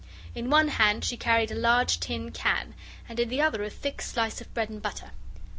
In 0.33 0.49
one 0.49 0.69
hand 0.69 1.05
she 1.05 1.15
carried 1.15 1.51
a 1.51 1.55
large 1.55 1.99
tin 1.99 2.31
can, 2.31 2.73
and 3.07 3.19
in 3.19 3.29
the 3.29 3.39
other 3.39 3.63
a 3.63 3.69
thick 3.69 4.01
slice 4.01 4.41
of 4.41 4.51
bread 4.51 4.71
and 4.71 4.81
butter. 4.81 5.11